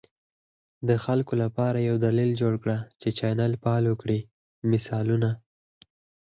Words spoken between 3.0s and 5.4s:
چې چینل فالو کړي، مثالونه: